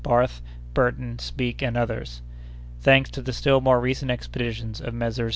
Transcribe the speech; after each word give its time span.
Barth, 0.03 0.41
Burton, 0.73 1.19
Speke, 1.19 1.61
and 1.61 1.77
others. 1.77 2.23
Thanks 2.79 3.11
to 3.11 3.21
the 3.21 3.31
still 3.33 3.61
more 3.61 3.79
recent 3.79 4.09
expeditions 4.09 4.81
of 4.81 4.95
Messrs. 4.95 5.29